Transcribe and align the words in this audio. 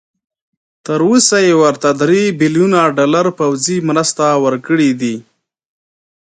تر 0.85 0.99
اوسه 1.09 1.37
یې 1.47 1.53
ورته 1.63 1.89
درې 2.01 2.21
بيلیونه 2.39 2.79
ډالر 2.97 3.25
پوځي 3.39 3.77
مرسته 3.89 4.25
ورکړي 4.45 4.89
دي. 5.01 5.15